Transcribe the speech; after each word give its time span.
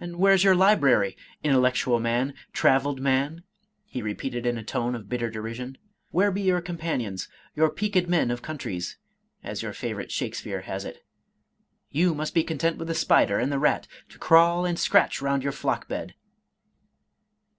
And 0.00 0.16
where's 0.16 0.42
your 0.42 0.54
library,— 0.54 1.18
intellectual 1.44 2.00
man,— 2.00 2.32
^traveled 2.54 2.98
man?" 2.98 3.42
he 3.84 4.00
re 4.00 4.14
peated 4.14 4.46
in 4.46 4.56
a 4.56 4.62
tone 4.64 4.94
of 4.94 5.10
bitter 5.10 5.28
derision;" 5.30 5.76
where 6.12 6.30
be 6.32 6.40
your 6.40 6.62
com 6.62 6.78
panions, 6.78 7.28
your 7.54 7.68
peaked 7.68 8.08
men 8.08 8.30
of 8.30 8.40
countries, 8.40 8.96
as 9.44 9.60
your 9.62 9.74
favorite 9.74 10.10
Shakespeare 10.10 10.62
has 10.62 10.86
it? 10.86 11.04
You 11.90 12.14
must 12.14 12.32
be 12.32 12.42
content 12.42 12.78
with 12.78 12.88
the 12.88 12.94
spider 12.94 13.38
and 13.38 13.52
the 13.52 13.58
rat, 13.58 13.86
to 14.08 14.16
crawl 14.18 14.64
and 14.64 14.78
scratch 14.78 15.20
round 15.20 15.42
your 15.42 15.52
flock 15.52 15.86
bed 15.88 16.14